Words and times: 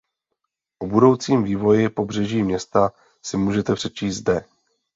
O 0.79 0.87
budoucím 0.87 1.43
vývoji 1.43 1.89
pobřeží 1.89 2.43
města 2.43 2.91
si 3.21 3.37
můžete 3.37 3.75
přečíst 3.75 4.15
zde. 4.15 4.45